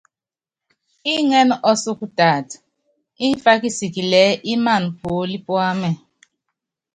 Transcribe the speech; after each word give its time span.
Iŋɛ́nɛ́ 1.15 1.61
ɔsúkɔ 1.69 2.05
taata, 2.17 2.55
mfá 3.29 3.51
kisiili 3.61 4.07
ɛ́ɛ́ 4.21 4.39
ímaná 4.53 4.87
puólí 4.99 5.37
púamɛ. 5.45 5.89